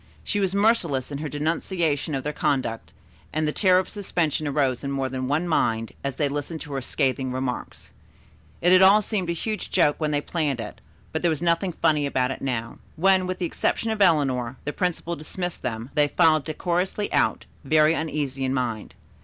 She 0.23 0.39
was 0.39 0.55
merciless 0.55 1.11
in 1.11 1.19
her 1.19 1.29
denunciation 1.29 2.15
of 2.15 2.23
their 2.23 2.33
conduct, 2.33 2.91
and 3.31 3.47
the 3.47 3.51
terror 3.51 3.77
of 3.77 3.87
suspension 3.87 4.47
arose 4.47 4.83
in 4.83 4.89
more 4.91 5.09
than 5.09 5.27
one 5.27 5.47
mind, 5.47 5.91
as 6.03 6.15
they 6.15 6.27
listened 6.27 6.59
to 6.61 6.73
her 6.73 6.81
scathing 6.81 7.31
remarks. 7.31 7.93
It 8.61 8.73
had 8.73 8.81
all 8.81 9.03
seemed 9.03 9.29
a 9.29 9.33
huge 9.33 9.69
joke 9.69 9.97
when 9.99 10.09
they 10.09 10.19
planned 10.19 10.59
it, 10.59 10.81
but 11.11 11.21
there 11.21 11.29
was 11.29 11.39
nothing 11.43 11.73
funny 11.73 12.07
about 12.07 12.31
it 12.31 12.41
now. 12.41 12.79
When, 12.95 13.27
with 13.27 13.37
the 13.37 13.45
exception 13.45 13.91
of 13.91 14.01
Eleanor, 14.01 14.57
the 14.65 14.73
principal 14.73 15.15
dismissed 15.15 15.61
them, 15.61 15.91
they 15.93 16.07
filed 16.07 16.45
decorously 16.45 17.13
out, 17.13 17.45
very 17.63 17.93
uneasy 17.93 18.43
in 18.43 18.55
mind. 18.55 18.95